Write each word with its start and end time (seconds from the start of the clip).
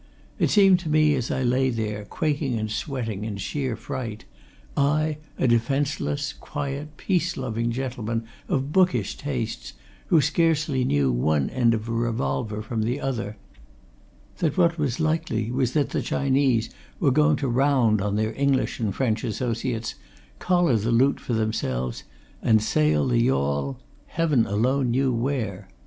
It 0.39 0.49
seemed 0.49 0.79
to 0.79 0.89
me 0.89 1.13
as 1.13 1.29
I 1.29 1.43
lay 1.43 1.69
there, 1.69 2.05
quaking 2.05 2.55
and 2.57 2.71
sweating 2.71 3.23
in 3.23 3.37
sheer 3.37 3.75
fright 3.75 4.25
I, 4.75 5.17
a 5.37 5.47
defenceless, 5.47 6.33
quiet, 6.33 6.97
peace 6.97 7.37
loving 7.37 7.69
gentleman 7.71 8.23
of 8.49 8.71
bookish 8.73 9.15
tastes, 9.15 9.73
who 10.07 10.19
scarcely 10.19 10.83
knew 10.83 11.11
one 11.11 11.51
end 11.51 11.75
of 11.75 11.87
a 11.87 11.91
revolver 11.91 12.63
from 12.63 12.81
the 12.81 12.99
other 12.99 13.37
that 14.39 14.57
what 14.57 14.79
was 14.79 14.99
likely 14.99 15.51
was 15.51 15.73
that 15.73 15.91
the 15.91 16.01
Chinese 16.01 16.71
were 16.99 17.11
going 17.11 17.35
to 17.35 17.47
round 17.47 18.01
on 18.01 18.15
their 18.15 18.33
English 18.33 18.79
and 18.79 18.95
French 18.95 19.23
associates, 19.23 19.93
collar 20.39 20.77
the 20.77 20.91
loot 20.91 21.19
for 21.19 21.33
themselves, 21.33 22.05
and 22.41 22.63
sail 22.63 23.07
the 23.07 23.21
yawl 23.21 23.77
Heaven 24.07 24.47
alone 24.47 24.89
knew 24.89 25.13
where! 25.13 25.67